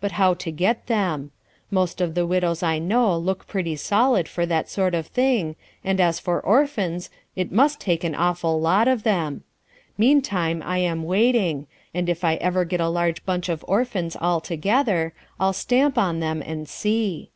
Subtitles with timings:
[0.00, 1.30] But how to get them.
[1.70, 5.54] Most of the widows I know look pretty solid for that sort of thing,
[5.84, 9.44] and as for orphans, it must take an awful lot of them.
[9.96, 14.40] Meantime I am waiting, and if I ever get a large bunch of orphans all
[14.40, 17.30] together, I'll stamp on them and see.